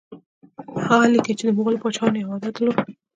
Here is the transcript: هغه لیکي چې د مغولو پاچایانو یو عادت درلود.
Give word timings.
هغه 0.85 1.05
لیکي 1.13 1.33
چې 1.39 1.43
د 1.45 1.49
مغولو 1.57 1.81
پاچایانو 1.83 2.21
یو 2.21 2.31
عادت 2.33 2.51
درلود. 2.55 2.77